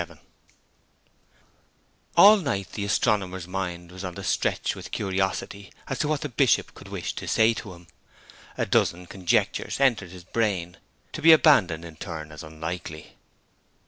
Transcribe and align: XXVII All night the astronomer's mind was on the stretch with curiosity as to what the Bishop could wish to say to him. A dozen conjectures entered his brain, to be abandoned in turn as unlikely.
XXVII 0.01 0.19
All 2.17 2.37
night 2.37 2.71
the 2.71 2.83
astronomer's 2.83 3.47
mind 3.47 3.91
was 3.91 4.03
on 4.03 4.15
the 4.15 4.23
stretch 4.23 4.73
with 4.75 4.89
curiosity 4.89 5.71
as 5.89 5.99
to 5.99 6.07
what 6.07 6.21
the 6.21 6.27
Bishop 6.29 6.73
could 6.73 6.87
wish 6.87 7.13
to 7.13 7.27
say 7.27 7.53
to 7.53 7.73
him. 7.75 7.85
A 8.57 8.65
dozen 8.65 9.05
conjectures 9.05 9.79
entered 9.79 10.09
his 10.09 10.23
brain, 10.23 10.77
to 11.13 11.21
be 11.21 11.31
abandoned 11.31 11.85
in 11.85 11.97
turn 11.97 12.31
as 12.31 12.41
unlikely. 12.41 13.13